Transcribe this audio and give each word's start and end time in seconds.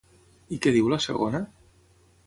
I 0.57 0.59
què 0.63 0.73
diu 0.77 0.89
la 0.95 1.01
segona? 1.07 1.45